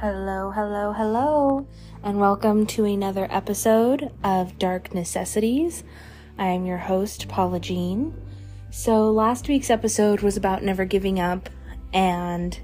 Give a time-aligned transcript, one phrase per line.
[0.00, 1.66] Hello, hello, hello,
[2.02, 5.84] and welcome to another episode of Dark Necessities.
[6.36, 8.14] I am your host, Paula Jean.
[8.70, 11.48] So, last week's episode was about never giving up
[11.92, 12.58] and,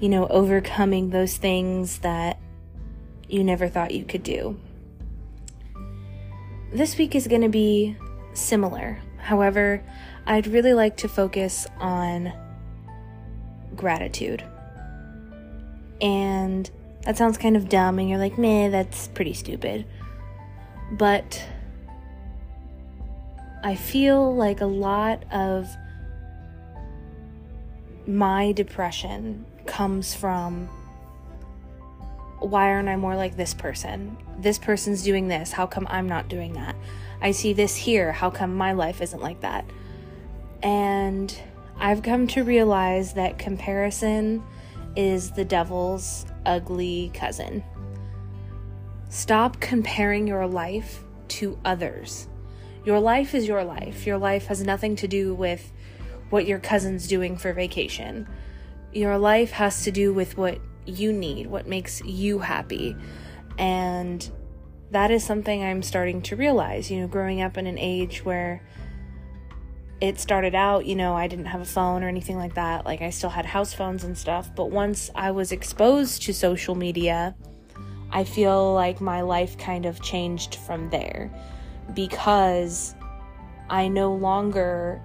[0.00, 2.38] you know, overcoming those things that
[3.28, 4.58] you never thought you could do.
[6.72, 7.96] This week is going to be
[8.34, 8.98] similar.
[9.18, 9.82] However,
[10.26, 12.32] I'd really like to focus on
[13.76, 14.42] gratitude.
[16.00, 16.70] And
[17.02, 19.86] that sounds kind of dumb, and you're like, meh, that's pretty stupid.
[20.92, 21.42] But
[23.62, 25.68] I feel like a lot of
[28.06, 30.68] my depression comes from
[32.38, 34.16] why aren't I more like this person?
[34.38, 35.52] This person's doing this.
[35.52, 36.76] How come I'm not doing that?
[37.20, 38.12] I see this here.
[38.12, 39.64] How come my life isn't like that?
[40.62, 41.36] And
[41.78, 44.42] I've come to realize that comparison
[44.96, 47.62] is the devil's ugly cousin.
[49.08, 52.28] Stop comparing your life to others.
[52.84, 54.06] Your life is your life.
[54.06, 55.72] Your life has nothing to do with
[56.30, 58.26] what your cousin's doing for vacation.
[58.92, 62.96] Your life has to do with what you need, what makes you happy.
[63.58, 64.28] And
[64.90, 68.62] that is something I'm starting to realize, you know, growing up in an age where
[70.00, 72.84] it started out, you know, I didn't have a phone or anything like that.
[72.84, 74.50] Like, I still had house phones and stuff.
[74.54, 77.34] But once I was exposed to social media,
[78.10, 81.30] I feel like my life kind of changed from there
[81.94, 82.94] because
[83.70, 85.00] I no longer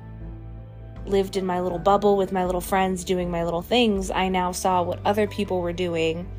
[1.05, 4.11] lived in my little bubble with my little friends doing my little things.
[4.11, 6.29] I now saw what other people were doing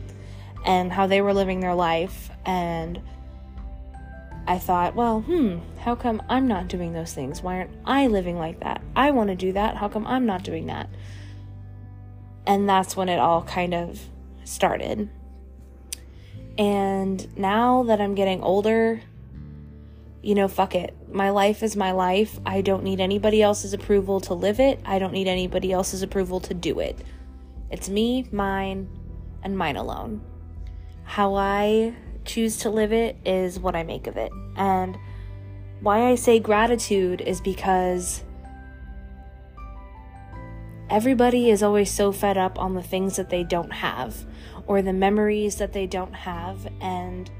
[0.64, 2.30] and how they were living their life.
[2.44, 3.00] And
[4.46, 7.42] I thought, well, hmm, how come I'm not doing those things?
[7.42, 8.82] Why aren't I living like that?
[8.96, 9.76] I want to do that.
[9.76, 10.88] How come I'm not doing that?
[12.46, 14.00] And that's when it all kind of
[14.44, 15.08] started.
[16.58, 19.00] And now that I'm getting older,
[20.22, 20.94] you know, fuck it.
[21.10, 22.38] My life is my life.
[22.44, 24.80] I don't need anybody else's approval to live it.
[24.84, 26.98] I don't need anybody else's approval to do it.
[27.70, 28.88] It's me, mine,
[29.42, 30.20] and mine alone.
[31.04, 31.94] How I
[32.24, 34.32] choose to live it is what I make of it.
[34.56, 34.96] And
[35.80, 38.22] why I say gratitude is because
[40.90, 44.24] everybody is always so fed up on the things that they don't have
[44.66, 47.30] or the memories that they don't have and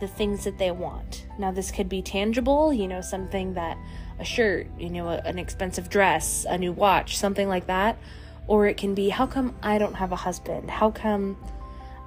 [0.00, 1.26] the things that they want.
[1.38, 3.76] Now, this could be tangible, you know, something that
[4.18, 7.98] a shirt, you know, an expensive dress, a new watch, something like that.
[8.46, 10.70] Or it can be, how come I don't have a husband?
[10.70, 11.36] How come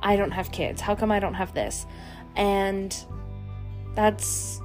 [0.01, 0.81] I don't have kids?
[0.81, 1.85] How come I don't have this?
[2.35, 2.95] And
[3.95, 4.61] that's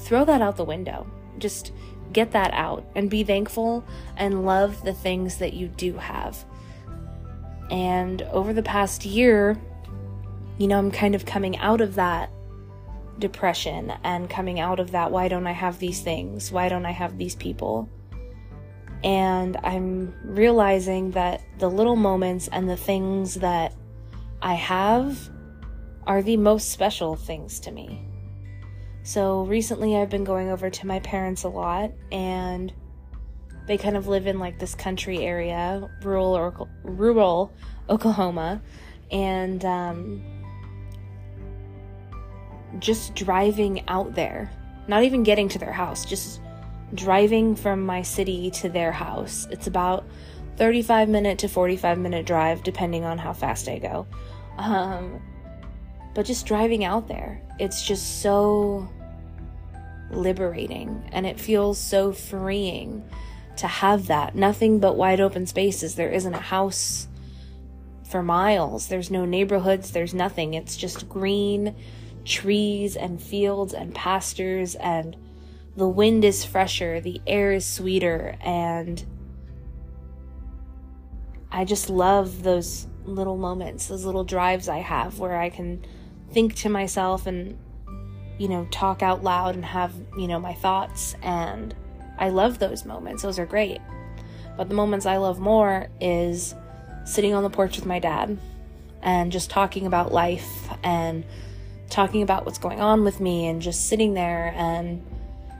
[0.00, 1.06] throw that out the window.
[1.38, 1.72] Just
[2.12, 3.84] get that out and be thankful
[4.16, 6.44] and love the things that you do have.
[7.70, 9.60] And over the past year,
[10.56, 12.30] you know, I'm kind of coming out of that
[13.18, 16.52] depression and coming out of that why don't I have these things?
[16.52, 17.88] Why don't I have these people?
[19.04, 23.72] And I'm realizing that the little moments and the things that
[24.40, 25.30] I have
[26.06, 28.04] are the most special things to me.
[29.02, 32.72] So recently I've been going over to my parents a lot and
[33.66, 37.52] they kind of live in like this country area, rural or rural
[37.88, 38.62] Oklahoma,
[39.10, 40.22] and um,
[42.78, 44.50] just driving out there,
[44.88, 46.40] not even getting to their house, just
[46.94, 49.46] driving from my city to their house.
[49.50, 50.06] It's about
[50.58, 54.06] 35 minute to 45 minute drive depending on how fast I go.
[54.58, 55.22] Um,
[56.14, 58.88] but just driving out there, it's just so
[60.10, 63.08] liberating and it feels so freeing
[63.56, 64.34] to have that.
[64.34, 65.94] Nothing but wide open spaces.
[65.94, 67.08] There isn't a house
[68.08, 68.88] for miles.
[68.88, 69.92] There's no neighborhoods.
[69.92, 70.54] There's nothing.
[70.54, 71.74] It's just green
[72.24, 75.16] trees and fields and pastures, and
[75.76, 79.04] the wind is fresher, the air is sweeter, and
[81.50, 85.84] I just love those little moments, those little drives I have where I can
[86.32, 87.58] think to myself and,
[88.38, 91.14] you know, talk out loud and have, you know, my thoughts.
[91.22, 91.74] And
[92.18, 93.22] I love those moments.
[93.22, 93.80] Those are great.
[94.56, 96.54] But the moments I love more is
[97.04, 98.38] sitting on the porch with my dad
[99.02, 101.24] and just talking about life and
[101.88, 105.02] talking about what's going on with me and just sitting there and,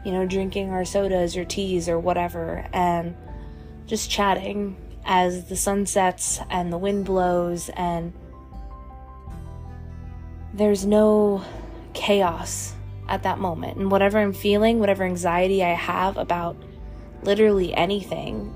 [0.05, 3.17] you know, drinking our sodas or teas or whatever and
[3.87, 4.77] just chatting
[5.09, 8.13] as the sun sets and the wind blows and
[10.53, 11.43] there's no
[11.95, 12.75] chaos
[13.09, 13.79] at that moment.
[13.79, 16.57] And whatever I'm feeling, whatever anxiety I have about
[17.23, 18.55] literally anything,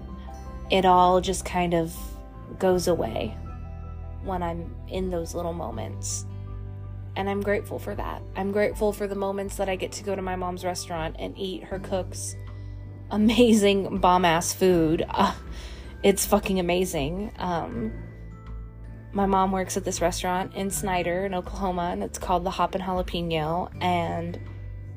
[0.70, 1.96] it all just kind of
[2.58, 3.34] goes away
[4.22, 6.26] when I'm in those little moments.
[7.16, 8.22] And I'm grateful for that.
[8.36, 11.36] I'm grateful for the moments that I get to go to my mom's restaurant and
[11.38, 12.36] eat her cook's
[13.10, 15.06] amazing bomb ass food.
[15.14, 15.34] Uh,
[16.02, 17.32] it's fucking amazing.
[17.38, 17.92] Um,
[19.12, 22.74] my mom works at this restaurant in Snyder in Oklahoma, and it's called the Hop
[22.74, 23.70] and Jalapeno.
[23.80, 24.38] And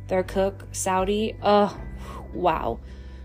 [0.08, 1.78] their cook, Saudi, oh,
[2.34, 2.80] wow.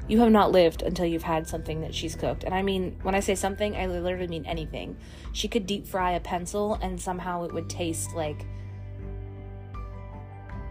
[0.09, 2.43] You have not lived until you've had something that she's cooked.
[2.43, 4.97] And I mean, when I say something, I literally mean anything.
[5.33, 8.45] She could deep fry a pencil, and somehow it would taste like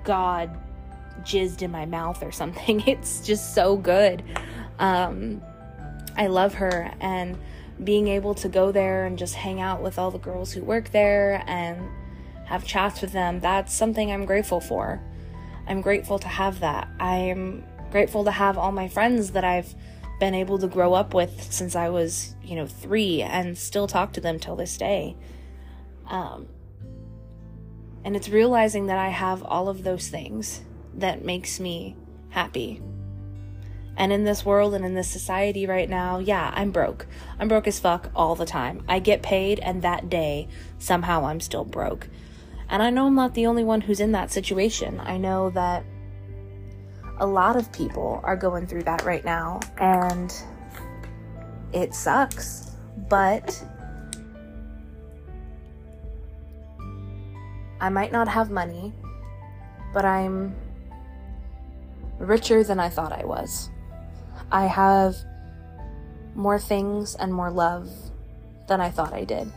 [0.04, 0.60] God
[1.22, 2.84] jizzed in my mouth or something.
[2.88, 4.24] It's just so good.
[4.80, 5.42] Um,
[6.18, 7.38] I love her, and
[7.84, 10.92] being able to go there and just hang out with all the girls who work
[10.92, 11.90] there and
[12.46, 15.02] have chats with them, that's something I'm grateful for.
[15.68, 16.90] I'm grateful to have that.
[17.00, 19.74] I'm grateful to have all my friends that I've
[20.20, 24.14] been able to grow up with since I was, you know, three and still talk
[24.14, 25.16] to them till this day.
[26.08, 26.48] Um,
[28.04, 30.62] and it's realizing that I have all of those things
[30.96, 31.96] that makes me
[32.30, 32.82] happy.
[34.00, 37.06] And in this world and in this society right now, yeah, I'm broke.
[37.38, 38.82] I'm broke as fuck all the time.
[38.88, 40.48] I get paid, and that day,
[40.78, 42.08] somehow I'm still broke.
[42.70, 45.02] And I know I'm not the only one who's in that situation.
[45.02, 45.84] I know that
[47.18, 50.34] a lot of people are going through that right now, and
[51.74, 52.72] it sucks.
[53.10, 53.62] But
[57.82, 58.94] I might not have money,
[59.94, 60.56] but I'm
[62.18, 63.70] richer than I thought I was.
[64.52, 65.16] I have
[66.36, 67.90] more things and more love
[68.68, 69.52] than I thought I did.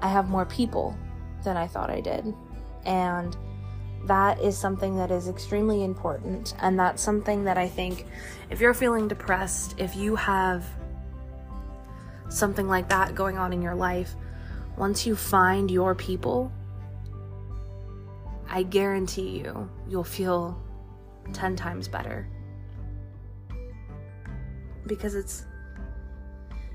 [0.00, 0.96] I have more people
[1.44, 2.32] than I thought I did.
[2.84, 3.36] And
[4.04, 6.54] that is something that is extremely important.
[6.60, 8.06] And that's something that I think
[8.50, 10.64] if you're feeling depressed, if you have
[12.28, 14.14] something like that going on in your life,
[14.76, 16.52] once you find your people,
[18.48, 20.62] I guarantee you, you'll feel
[21.32, 22.28] 10 times better
[24.86, 25.44] because it's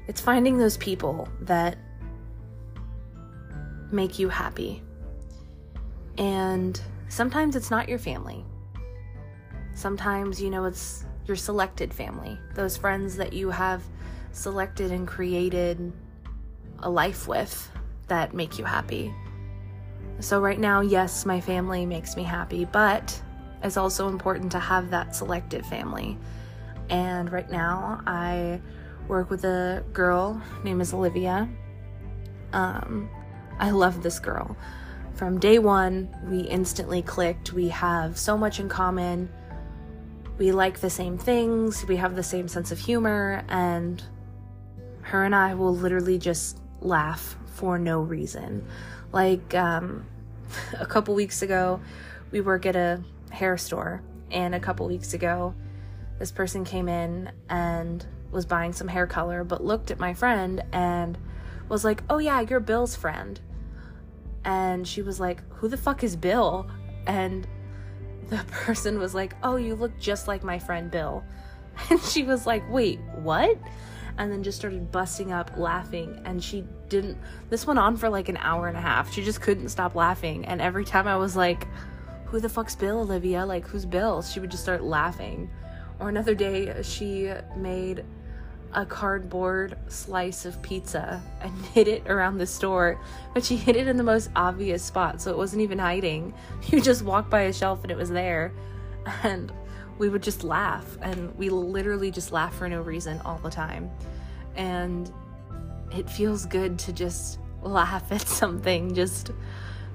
[0.08, 1.78] it's finding those people that
[3.92, 4.82] make you happy.
[6.18, 6.80] And
[7.10, 8.44] sometimes it's not your family.
[9.74, 13.84] Sometimes, you know, it's your selected family, those friends that you have
[14.32, 15.94] selected and created
[16.80, 17.72] a life with
[18.08, 19.14] that make you happy.
[20.20, 23.20] So, right now, yes, my family makes me happy, but
[23.64, 26.18] it's also important to have that selective family
[26.92, 28.62] and right now I
[29.08, 31.50] work with a girl named is Olivia.
[32.54, 33.10] Um,
[33.58, 34.56] I love this girl.
[35.16, 37.54] From day one, we instantly clicked.
[37.54, 39.30] We have so much in common.
[40.38, 41.86] We like the same things.
[41.88, 44.04] We have the same sense of humor, and
[45.02, 48.66] her and I will literally just laugh for no reason.
[49.12, 50.06] Like um,
[50.80, 51.80] a couple weeks ago,
[52.32, 54.02] we work at a hair store,
[54.32, 55.54] and a couple weeks ago,
[56.22, 60.62] this person came in and was buying some hair color, but looked at my friend
[60.72, 61.18] and
[61.68, 63.42] was like, Oh, yeah, you're Bill's friend.
[64.46, 66.70] And she was like, Who the fuck is Bill?
[67.08, 67.48] And
[68.30, 71.24] the person was like, Oh, you look just like my friend Bill.
[71.90, 73.58] And she was like, Wait, what?
[74.20, 76.22] And then just started busting up laughing.
[76.24, 77.18] And she didn't,
[77.50, 79.12] this went on for like an hour and a half.
[79.12, 80.46] She just couldn't stop laughing.
[80.46, 81.68] And every time I was like,
[82.26, 83.44] Who the fuck's Bill, Olivia?
[83.44, 84.22] Like, who's Bill?
[84.22, 85.50] She would just start laughing.
[86.02, 88.04] Or another day, she made
[88.74, 93.00] a cardboard slice of pizza and hid it around the store,
[93.36, 96.34] but she hid it in the most obvious spot, so it wasn't even hiding.
[96.68, 98.52] You just walk by a shelf and it was there.
[99.24, 99.52] And
[100.00, 103.92] we would just laugh, and we literally just laugh for no reason all the time.
[104.56, 105.12] And
[105.96, 109.32] it feels good to just laugh at something just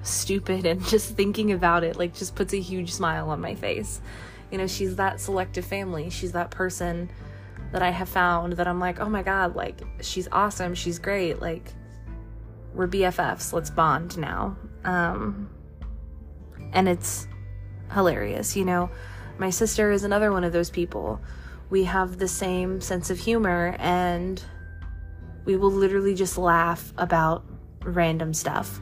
[0.03, 3.99] stupid and just thinking about it like just puts a huge smile on my face
[4.51, 6.09] you know, she's that selective family.
[6.09, 7.09] She's that person
[7.71, 10.73] that I have found that I'm like, oh my God, like, she's awesome.
[10.73, 11.41] She's great.
[11.41, 11.73] Like,
[12.73, 13.51] we're BFFs.
[13.51, 14.55] Let's bond now.
[14.83, 15.49] Um,
[16.71, 17.27] and it's
[17.93, 18.55] hilarious.
[18.55, 18.89] You know,
[19.37, 21.19] my sister is another one of those people.
[21.69, 24.41] We have the same sense of humor and
[25.43, 27.43] we will literally just laugh about
[27.81, 28.79] random stuff.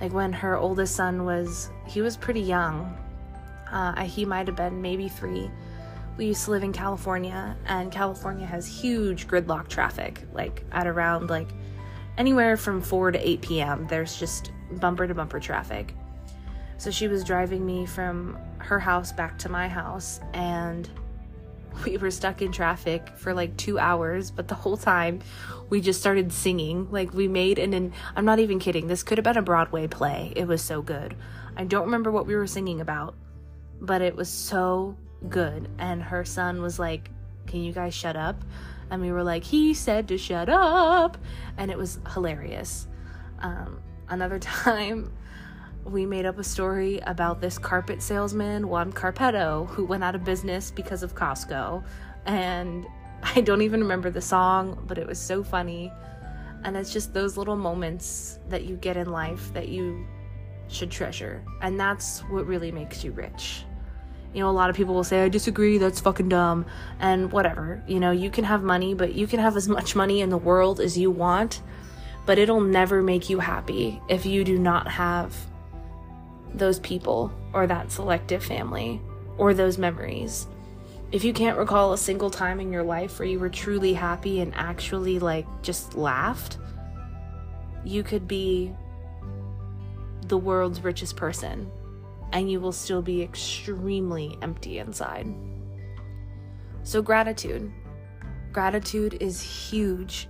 [0.00, 2.96] Like when her oldest son was, he was pretty young
[3.72, 5.50] uh, he might have been maybe three.
[6.16, 10.22] We used to live in California, and California has huge gridlock traffic.
[10.32, 11.48] Like at around like
[12.18, 15.94] anywhere from 4 to 8 p.m., there's just bumper to bumper traffic.
[16.76, 20.88] So she was driving me from her house back to my house, and
[21.84, 25.20] we were stuck in traffic for like two hours, but the whole time
[25.70, 26.90] we just started singing.
[26.90, 28.88] Like we made an, an I'm not even kidding.
[28.88, 30.32] This could have been a Broadway play.
[30.36, 31.16] It was so good.
[31.56, 33.14] I don't remember what we were singing about,
[33.82, 34.96] but it was so
[35.28, 35.68] good.
[35.78, 37.10] And her son was like,
[37.46, 38.42] Can you guys shut up?
[38.90, 41.18] And we were like, He said to shut up.
[41.58, 42.86] And it was hilarious.
[43.40, 45.12] Um, another time,
[45.84, 50.22] we made up a story about this carpet salesman, Juan Carpeto, who went out of
[50.22, 51.84] business because of Costco.
[52.24, 52.86] And
[53.22, 55.92] I don't even remember the song, but it was so funny.
[56.62, 60.06] And it's just those little moments that you get in life that you
[60.68, 61.42] should treasure.
[61.60, 63.64] And that's what really makes you rich.
[64.32, 66.64] You know, a lot of people will say, I disagree, that's fucking dumb,
[67.00, 67.82] and whatever.
[67.86, 70.38] You know, you can have money, but you can have as much money in the
[70.38, 71.60] world as you want,
[72.24, 75.36] but it'll never make you happy if you do not have
[76.54, 79.00] those people or that selective family
[79.36, 80.46] or those memories.
[81.10, 84.40] If you can't recall a single time in your life where you were truly happy
[84.40, 86.56] and actually like just laughed,
[87.84, 88.72] you could be
[90.28, 91.70] the world's richest person
[92.32, 95.26] and you will still be extremely empty inside.
[96.82, 97.70] So, gratitude.
[98.52, 100.28] Gratitude is huge,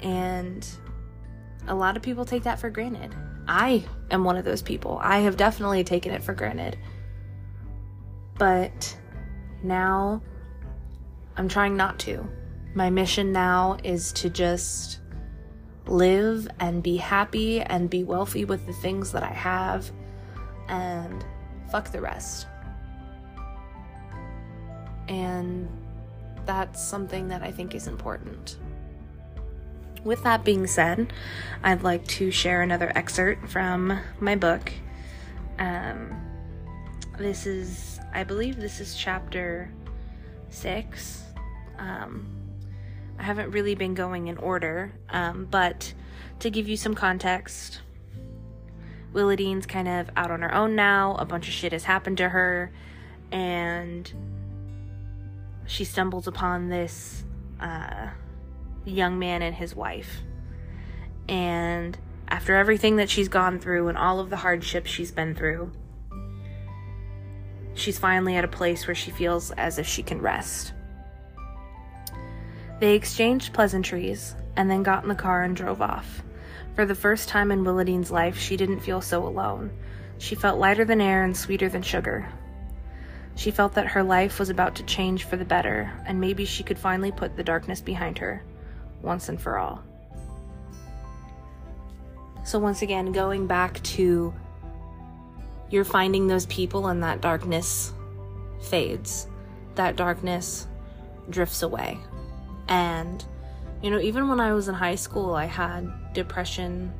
[0.00, 0.68] and
[1.66, 3.14] a lot of people take that for granted.
[3.48, 4.98] I am one of those people.
[5.02, 6.78] I have definitely taken it for granted.
[8.38, 8.96] But
[9.62, 10.22] now
[11.36, 12.28] I'm trying not to.
[12.74, 15.00] My mission now is to just
[15.86, 19.90] live and be happy and be wealthy with the things that I have
[20.72, 21.24] and
[21.70, 22.46] fuck the rest.
[25.08, 25.68] And
[26.46, 28.56] that's something that I think is important.
[30.02, 31.12] With that being said,
[31.62, 34.72] I'd like to share another excerpt from my book.
[35.58, 36.20] Um,
[37.18, 39.70] this is, I believe, this is chapter
[40.48, 41.22] six.
[41.78, 42.26] Um,
[43.18, 45.92] I haven't really been going in order, um, but
[46.40, 47.82] to give you some context,
[49.12, 51.16] Willadine's kind of out on her own now.
[51.16, 52.72] A bunch of shit has happened to her,
[53.30, 54.12] and
[55.66, 57.24] she stumbles upon this
[57.60, 58.08] uh,
[58.84, 60.20] young man and his wife.
[61.28, 61.96] And
[62.28, 65.72] after everything that she's gone through and all of the hardships she's been through,
[67.74, 70.72] she's finally at a place where she feels as if she can rest.
[72.80, 76.22] They exchanged pleasantries and then got in the car and drove off.
[76.74, 79.70] For the first time in Willadine's life, she didn't feel so alone.
[80.18, 82.28] She felt lighter than air and sweeter than sugar.
[83.34, 86.62] She felt that her life was about to change for the better, and maybe she
[86.62, 88.42] could finally put the darkness behind her
[89.02, 89.82] once and for all.
[92.44, 94.34] So, once again, going back to
[95.72, 97.94] you're finding those people, and that darkness
[98.60, 99.26] fades.
[99.74, 100.66] That darkness
[101.30, 101.98] drifts away.
[102.68, 103.24] And,
[103.82, 106.92] you know, even when I was in high school, I had depression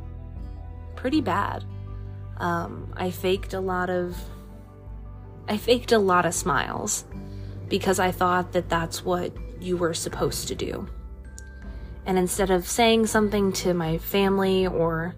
[0.96, 1.64] pretty bad.
[2.38, 4.16] Um, I faked a lot of.
[5.48, 7.04] I faked a lot of smiles
[7.68, 10.88] because I thought that that's what you were supposed to do.
[12.06, 15.14] And instead of saying something to my family or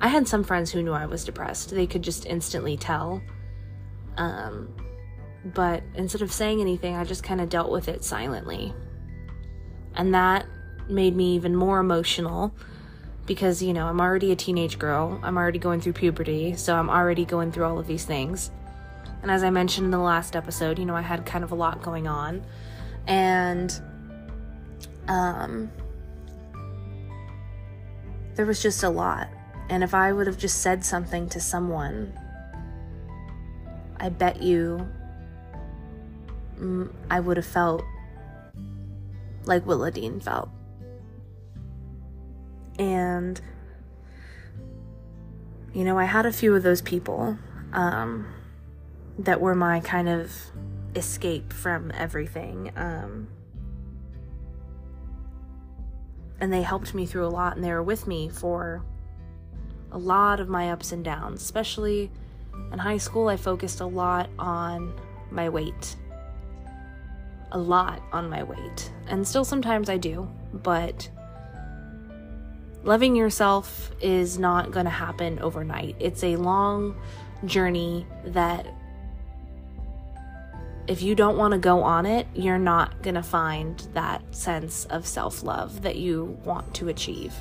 [0.00, 1.70] I had some friends who knew I was depressed.
[1.70, 3.22] They could just instantly tell.
[4.18, 4.74] Um,
[5.46, 8.74] but instead of saying anything, I just kind of dealt with it silently.
[9.96, 10.46] And that
[10.88, 12.52] made me even more emotional
[13.26, 15.20] because, you know, I'm already a teenage girl.
[15.22, 18.50] I'm already going through puberty, so I'm already going through all of these things.
[19.22, 21.54] And as I mentioned in the last episode, you know, I had kind of a
[21.54, 22.44] lot going on.
[23.06, 23.72] And
[25.08, 25.70] um,
[28.34, 29.28] there was just a lot.
[29.70, 32.12] And if I would have just said something to someone,
[33.98, 34.86] I bet you
[36.58, 37.82] mm, I would have felt
[39.46, 40.48] like Willadine felt.
[42.78, 43.40] And,
[45.72, 47.38] you know, I had a few of those people
[47.72, 48.26] um,
[49.18, 50.32] that were my kind of
[50.96, 52.72] escape from everything.
[52.76, 53.28] Um,
[56.40, 58.82] and they helped me through a lot and they were with me for
[59.92, 62.10] a lot of my ups and downs especially
[62.72, 64.92] in high school i focused a lot on
[65.30, 65.96] my weight
[67.54, 71.08] a lot on my weight and still sometimes i do but
[72.82, 76.94] loving yourself is not going to happen overnight it's a long
[77.46, 78.66] journey that
[80.86, 84.84] if you don't want to go on it, you're not going to find that sense
[84.86, 87.34] of self love that you want to achieve.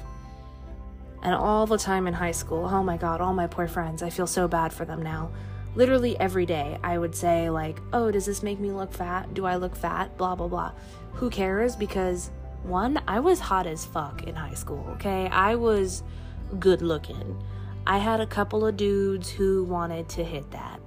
[1.22, 4.10] And all the time in high school, oh my god, all my poor friends, I
[4.10, 5.32] feel so bad for them now.
[5.76, 9.34] Literally every day I would say like, "Oh, does this make me look fat?
[9.34, 10.72] Do I look fat?" blah blah blah.
[11.14, 12.32] Who cares because
[12.64, 15.28] one, I was hot as fuck in high school, okay?
[15.28, 16.04] I was
[16.60, 17.42] good looking.
[17.86, 20.80] I had a couple of dudes who wanted to hit that.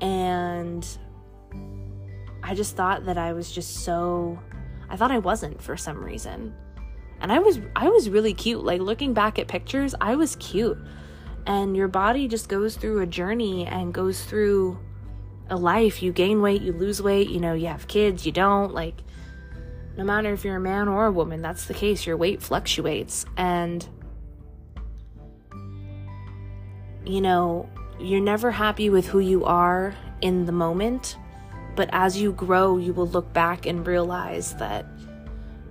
[0.00, 0.86] And
[2.42, 4.38] I just thought that I was just so
[4.88, 6.54] I thought I wasn't for some reason.
[7.20, 8.64] And I was I was really cute.
[8.64, 10.78] Like looking back at pictures, I was cute.
[11.46, 14.78] And your body just goes through a journey and goes through
[15.50, 16.02] a life.
[16.02, 18.72] You gain weight, you lose weight, you know, you have kids, you don't.
[18.72, 19.02] Like
[19.96, 22.06] no matter if you're a man or a woman, that's the case.
[22.06, 23.86] Your weight fluctuates and
[27.04, 27.68] you know,
[27.98, 31.16] you're never happy with who you are in the moment,
[31.74, 34.86] but as you grow, you will look back and realize that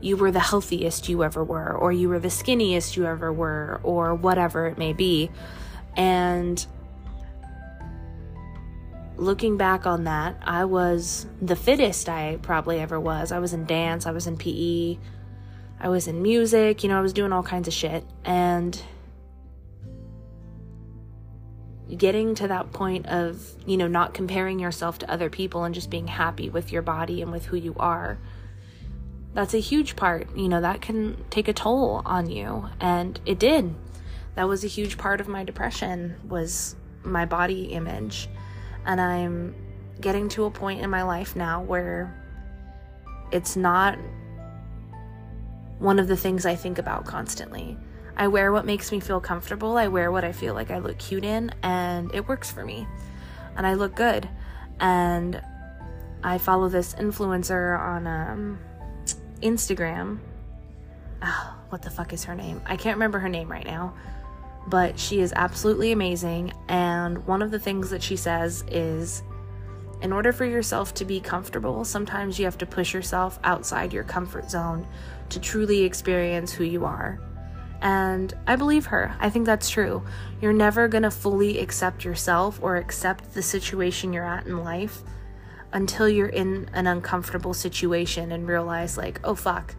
[0.01, 3.79] you were the healthiest you ever were, or you were the skinniest you ever were,
[3.83, 5.29] or whatever it may be.
[5.95, 6.65] And
[9.15, 13.31] looking back on that, I was the fittest I probably ever was.
[13.31, 14.97] I was in dance, I was in PE,
[15.79, 18.03] I was in music, you know, I was doing all kinds of shit.
[18.25, 18.81] And
[21.97, 25.89] getting to that point of, you know, not comparing yourself to other people and just
[25.89, 28.17] being happy with your body and with who you are.
[29.33, 30.35] That's a huge part.
[30.35, 33.73] You know, that can take a toll on you and it did.
[34.35, 38.29] That was a huge part of my depression was my body image.
[38.85, 39.55] And I'm
[39.99, 42.17] getting to a point in my life now where
[43.31, 43.97] it's not
[45.79, 47.77] one of the things I think about constantly.
[48.15, 49.77] I wear what makes me feel comfortable.
[49.77, 52.87] I wear what I feel like I look cute in, and it works for me.
[53.55, 54.29] And I look good.
[54.79, 55.41] And
[56.23, 58.59] I follow this influencer on um,
[59.41, 60.19] Instagram.
[61.21, 62.61] Oh, what the fuck is her name?
[62.65, 63.93] I can't remember her name right now.
[64.67, 66.53] But she is absolutely amazing.
[66.67, 69.23] And one of the things that she says is
[70.01, 74.03] in order for yourself to be comfortable, sometimes you have to push yourself outside your
[74.03, 74.87] comfort zone
[75.29, 77.19] to truly experience who you are.
[77.81, 79.15] And I believe her.
[79.19, 80.03] I think that's true.
[80.39, 85.03] You're never going to fully accept yourself or accept the situation you're at in life
[85.73, 89.75] until you're in an uncomfortable situation and realize, like, oh, fuck,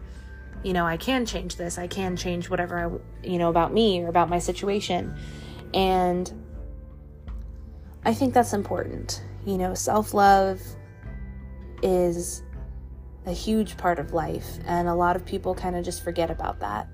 [0.63, 1.77] you know, I can change this.
[1.77, 5.15] I can change whatever I, you know, about me or about my situation.
[5.73, 6.31] And
[8.05, 9.21] I think that's important.
[9.45, 10.61] You know, self love
[11.81, 12.43] is
[13.25, 16.59] a huge part of life, and a lot of people kind of just forget about
[16.61, 16.87] that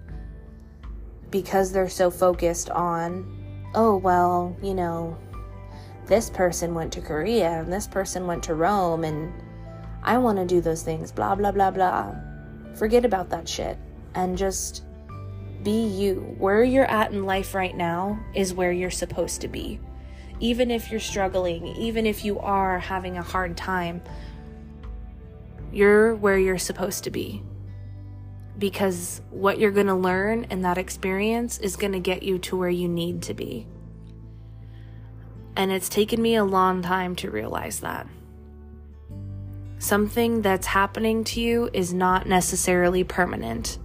[1.32, 5.18] because they're so focused on, oh, well, you know,
[6.10, 9.32] this person went to Korea and this person went to Rome and
[10.02, 12.16] I want to do those things, blah, blah, blah, blah.
[12.76, 13.78] Forget about that shit
[14.16, 14.84] and just
[15.64, 16.36] be you.
[16.40, 19.80] Where you're at in life right now is where you're supposed to be.
[20.40, 24.02] Even if you're struggling, even if you are having a hard time,
[25.72, 27.44] you're where you're supposed to be
[28.58, 32.58] because what you're going to learn in that experience is going to get you to
[32.58, 33.68] where you need to be.
[35.60, 38.08] And it's taken me a long time to realize that.
[39.78, 43.78] Something that's happening to you is not necessarily permanent.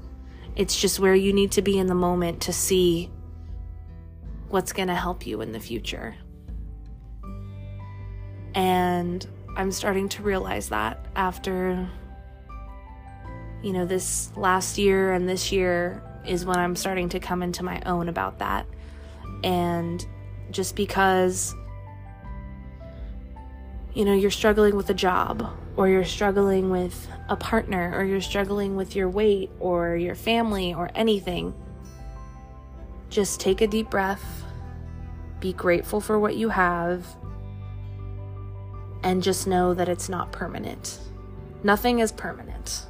[0.55, 3.11] It's just where you need to be in the moment to see
[4.51, 6.15] what's going to help you in the future.
[8.55, 11.91] And I'm starting to realize that after
[13.65, 17.65] you know, this last year and this year is when I'm starting to come into
[17.65, 18.65] my own about that.
[19.43, 20.07] And
[20.53, 21.53] just because,
[23.95, 28.21] you know, you're struggling with a job, or you're struggling with a partner, or you're
[28.21, 31.55] struggling with your weight, or your family, or anything,
[33.09, 34.43] just take a deep breath,
[35.39, 37.07] be grateful for what you have,
[39.05, 40.99] and just know that it's not permanent.
[41.63, 42.87] Nothing is permanent.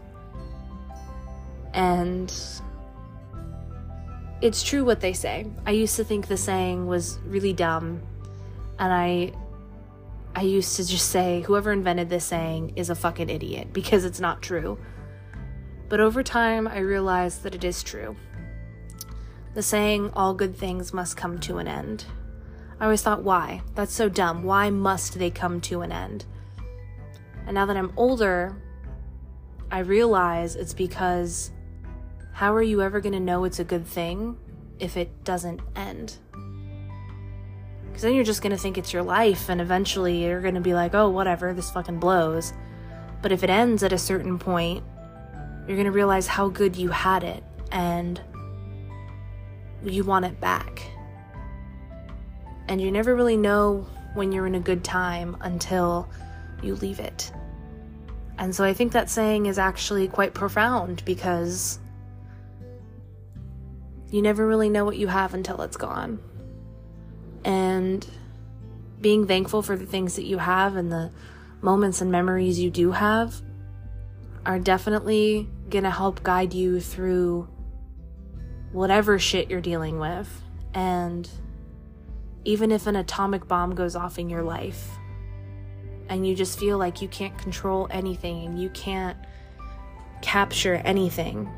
[1.75, 2.33] And
[4.41, 5.47] it's true what they say.
[5.67, 8.01] I used to think the saying was really dumb,
[8.79, 9.33] and I
[10.37, 14.19] I used to just say whoever invented this saying is a fucking idiot because it's
[14.19, 14.79] not true.
[15.89, 18.17] But over time, I realized that it is true.
[19.55, 22.07] The saying, all good things must come to an end.
[22.81, 23.63] I always thought, why?
[23.77, 24.43] That's so dumb.
[24.43, 26.25] Why must they come to an end?
[27.47, 28.57] And now that I'm older,
[29.71, 31.53] I realize it's because
[32.33, 34.37] how are you ever going to know it's a good thing
[34.81, 36.17] if it doesn't end?
[37.95, 40.61] Because then you're just going to think it's your life, and eventually you're going to
[40.61, 42.53] be like, oh, whatever, this fucking blows.
[43.23, 44.83] But if it ends at a certain point,
[45.69, 48.21] you're going to realize how good you had it, and
[49.85, 50.83] you want it back.
[52.67, 56.09] And you never really know when you're in a good time until
[56.65, 57.31] you leave it.
[58.39, 61.79] And so I think that saying is actually quite profound because
[64.11, 66.19] you never really know what you have until it's gone.
[67.45, 68.07] And
[69.01, 71.11] being thankful for the things that you have and the
[71.61, 73.35] moments and memories you do have
[74.47, 77.49] are definitely going to help guide you through
[78.73, 80.29] whatever shit you're dealing with.
[80.75, 81.29] And
[82.45, 84.89] even if an atomic bomb goes off in your life
[86.09, 89.17] and you just feel like you can't control anything and you can't
[90.21, 91.49] capture anything,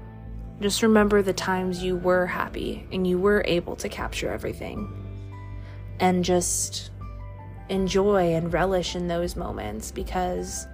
[0.60, 5.05] just remember the times you were happy and you were able to capture everything.
[5.98, 6.90] And just
[7.68, 10.66] enjoy and relish in those moments because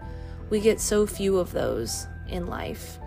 [0.51, 2.99] we get so few of those in life.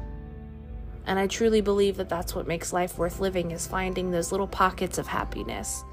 [1.06, 4.48] And I truly believe that that's what makes life worth living is finding those little
[4.48, 5.84] pockets of happiness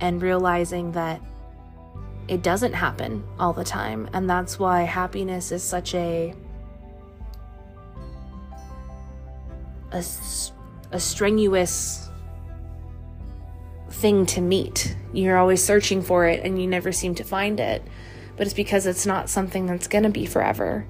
[0.00, 1.20] and realizing that
[2.28, 4.08] it doesn't happen all the time.
[4.12, 6.34] And that's why happiness is such a
[9.92, 10.04] a,
[10.92, 12.05] a strenuous
[13.96, 14.96] thing to meet.
[15.12, 17.82] You're always searching for it and you never seem to find it.
[18.36, 20.86] But it's because it's not something that's going to be forever.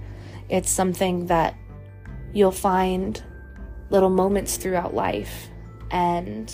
[0.49, 1.57] It's something that
[2.33, 3.23] you'll find
[3.91, 5.49] little moments throughout life
[5.91, 6.53] and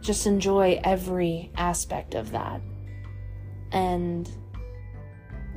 [0.00, 2.60] just enjoy every aspect of that.
[3.72, 4.30] And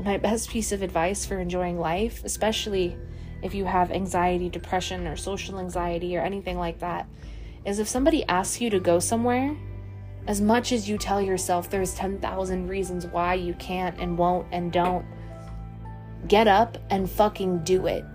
[0.03, 2.97] my best piece of advice for enjoying life, especially
[3.43, 7.07] if you have anxiety, depression, or social anxiety, or anything like that,
[7.65, 9.55] is if somebody asks you to go somewhere,
[10.27, 14.71] as much as you tell yourself there's 10,000 reasons why you can't and won't and
[14.71, 15.05] don't,
[16.27, 18.05] get up and fucking do it.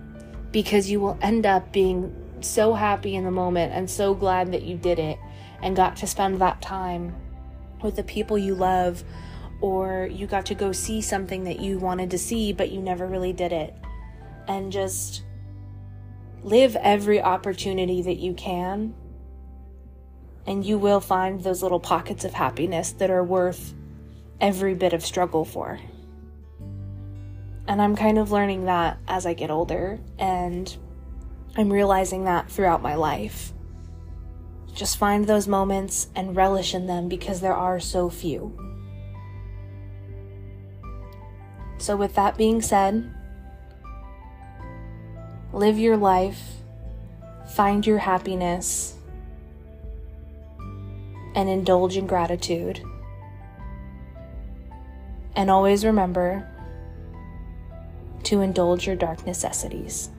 [0.51, 4.63] Because you will end up being so happy in the moment and so glad that
[4.63, 5.19] you did it
[5.61, 7.15] and got to spend that time
[7.83, 9.03] with the people you love
[9.61, 13.05] or you got to go see something that you wanted to see but you never
[13.05, 13.75] really did it.
[14.47, 15.23] And just
[16.43, 18.95] live every opportunity that you can
[20.49, 23.75] and you will find those little pockets of happiness that are worth
[24.41, 25.79] every bit of struggle for.
[27.67, 30.75] And I'm kind of learning that as I get older, and
[31.55, 33.53] I'm realizing that throughout my life.
[34.73, 38.57] Just find those moments and relish in them because there are so few.
[41.77, 43.13] So, with that being said,
[45.53, 46.41] live your life,
[47.53, 48.95] find your happiness,
[51.35, 52.81] and indulge in gratitude.
[55.35, 56.47] And always remember
[58.23, 60.09] to indulge your dark necessities.